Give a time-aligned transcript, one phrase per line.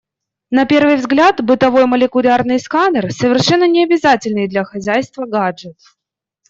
[0.49, 5.77] На первый взгляд, бытовой молекулярный сканер— совершенно не обязательный для хозяйства гаджет.